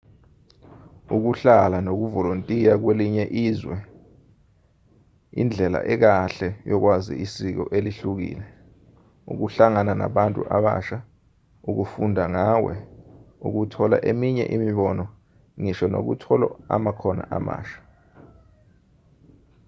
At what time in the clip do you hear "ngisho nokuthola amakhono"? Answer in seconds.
15.61-17.23